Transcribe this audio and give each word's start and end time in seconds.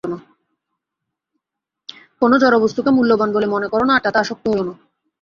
কোন 2.21 2.31
জড়বস্তুকে 2.37 2.91
মূল্যবান 2.97 3.29
বলে 3.35 3.47
মনে 3.47 3.67
কর 3.67 3.81
না, 3.85 3.93
আর 3.95 4.03
তাতে 4.05 4.17
আসক্ত 4.19 4.45
হয়ো 4.51 4.63
না। 4.63 4.73